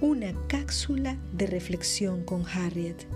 una 0.00 0.32
cápsula 0.46 1.18
de 1.32 1.46
reflexión 1.46 2.24
con 2.24 2.46
Harriet. 2.46 3.06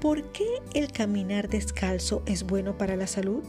¿Por 0.00 0.32
qué 0.32 0.46
el 0.72 0.90
caminar 0.90 1.50
descalzo 1.50 2.22
es 2.24 2.44
bueno 2.44 2.78
para 2.78 2.96
la 2.96 3.06
salud? 3.06 3.42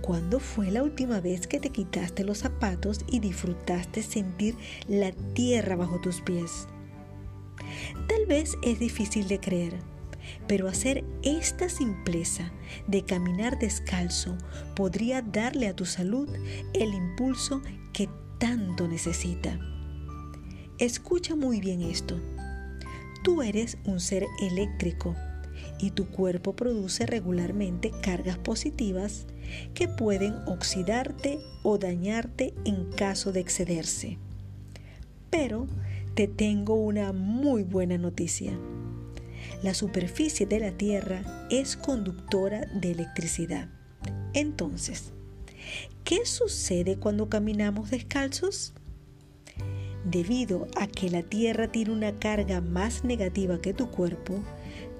¿Cuándo 0.00 0.40
fue 0.40 0.72
la 0.72 0.82
última 0.82 1.20
vez 1.20 1.46
que 1.46 1.60
te 1.60 1.70
quitaste 1.70 2.24
los 2.24 2.38
zapatos 2.38 3.00
y 3.06 3.20
disfrutaste 3.20 4.02
sentir 4.02 4.56
la 4.88 5.12
tierra 5.34 5.76
bajo 5.76 6.00
tus 6.00 6.20
pies? 6.20 6.66
Tal 8.08 8.26
vez 8.26 8.56
es 8.62 8.80
difícil 8.80 9.28
de 9.28 9.38
creer, 9.38 9.74
pero 10.48 10.66
hacer 10.66 11.04
esta 11.22 11.68
simpleza 11.68 12.50
de 12.88 13.04
caminar 13.04 13.56
descalzo 13.60 14.36
podría 14.74 15.22
darle 15.22 15.68
a 15.68 15.76
tu 15.76 15.84
salud 15.84 16.28
el 16.74 16.92
impulso 16.92 17.62
que 17.92 18.08
tanto 18.38 18.88
necesita. 18.88 19.77
Escucha 20.78 21.34
muy 21.34 21.60
bien 21.60 21.82
esto. 21.82 22.20
Tú 23.24 23.42
eres 23.42 23.78
un 23.84 23.98
ser 23.98 24.26
eléctrico 24.40 25.16
y 25.80 25.90
tu 25.90 26.06
cuerpo 26.06 26.54
produce 26.54 27.04
regularmente 27.04 27.90
cargas 28.00 28.38
positivas 28.38 29.26
que 29.74 29.88
pueden 29.88 30.34
oxidarte 30.46 31.40
o 31.64 31.78
dañarte 31.78 32.54
en 32.64 32.92
caso 32.92 33.32
de 33.32 33.40
excederse. 33.40 34.18
Pero 35.30 35.66
te 36.14 36.28
tengo 36.28 36.74
una 36.74 37.12
muy 37.12 37.64
buena 37.64 37.98
noticia. 37.98 38.56
La 39.64 39.74
superficie 39.74 40.46
de 40.46 40.60
la 40.60 40.70
Tierra 40.70 41.48
es 41.50 41.76
conductora 41.76 42.60
de 42.72 42.92
electricidad. 42.92 43.68
Entonces, 44.32 45.12
¿qué 46.04 46.24
sucede 46.24 46.98
cuando 46.98 47.28
caminamos 47.28 47.90
descalzos? 47.90 48.74
Debido 50.04 50.68
a 50.76 50.86
que 50.86 51.10
la 51.10 51.22
Tierra 51.22 51.68
tiene 51.68 51.92
una 51.92 52.18
carga 52.18 52.60
más 52.60 53.04
negativa 53.04 53.60
que 53.60 53.74
tu 53.74 53.90
cuerpo, 53.90 54.40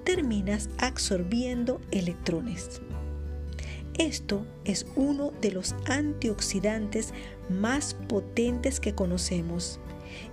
terminas 0.03 0.69
absorbiendo 0.77 1.79
electrones. 1.91 2.81
Esto 3.97 4.45
es 4.63 4.85
uno 4.95 5.31
de 5.41 5.51
los 5.51 5.75
antioxidantes 5.85 7.13
más 7.49 7.95
potentes 8.07 8.79
que 8.79 8.95
conocemos 8.95 9.79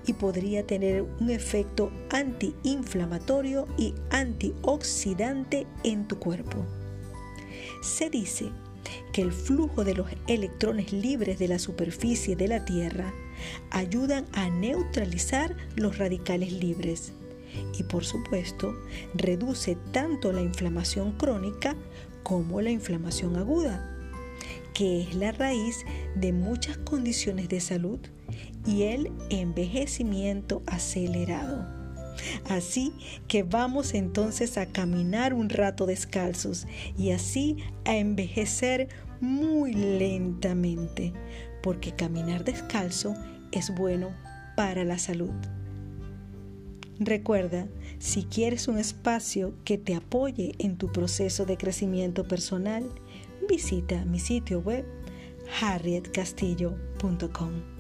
y 0.07 0.13
podría 0.13 0.67
tener 0.67 1.03
un 1.21 1.31
efecto 1.31 1.91
antiinflamatorio 2.11 3.67
y 3.77 3.95
antioxidante 4.11 5.67
en 5.83 6.07
tu 6.07 6.19
cuerpo. 6.19 6.65
Se 7.83 8.09
dice 8.09 8.51
que 9.13 9.23
el 9.23 9.33
flujo 9.33 9.85
de 9.85 9.95
los 9.95 10.09
electrones 10.29 10.93
libres 10.93 11.39
de 11.39 11.49
la 11.49 11.59
superficie 11.59 12.37
de 12.37 12.49
la 12.49 12.65
Tierra 12.65 13.13
ayudan 13.71 14.27
a 14.33 14.49
neutralizar 14.51 15.57
los 15.77 15.99
radicales 15.99 16.53
libres 16.53 17.13
y 17.79 17.83
por 17.85 18.05
supuesto 18.05 18.75
reduce 19.15 19.77
tanto 19.93 20.33
la 20.33 20.43
inflamación 20.43 21.13
crónica 21.13 21.77
como 22.23 22.61
la 22.61 22.71
inflamación 22.71 23.37
aguda, 23.37 23.97
que 24.75 25.03
es 25.03 25.15
la 25.15 25.33
raíz 25.33 25.85
de 26.15 26.33
muchas 26.33 26.77
condiciones 26.79 27.49
de 27.49 27.61
salud 27.61 28.01
y 28.67 28.83
el 28.83 29.13
envejecimiento 29.31 30.63
acelerado. 30.67 31.67
Así 32.49 32.93
que 33.29 33.43
vamos 33.43 33.95
entonces 33.95 34.59
a 34.59 34.67
caminar 34.67 35.35
un 35.35 35.51
rato 35.51 35.87
descalzos 35.87 36.67
y 36.99 37.11
así 37.11 37.59
a 37.85 37.97
envejecer 37.97 38.89
muy 39.21 39.73
lentamente, 39.73 41.13
porque 41.67 41.91
caminar 41.91 42.45
descalzo 42.45 43.13
es 43.51 43.75
bueno 43.75 44.11
para 44.57 44.85
la 44.85 44.99
salud. 44.99 45.35
Recuerda, 47.01 47.67
si 47.99 48.23
quieres 48.23 48.69
un 48.69 48.79
espacio 48.79 49.53
que 49.65 49.77
te 49.77 49.97
apoye 49.97 50.55
en 50.61 50.79
tu 50.79 50.93
proceso 50.93 51.45
de 51.45 51.57
crecimiento 51.57 52.29
personal, 52.29 52.89
visita 53.49 54.05
mi 54.05 54.21
sitio 54.21 54.61
web 54.61 54.85
harrietcastillo.com. 55.61 57.76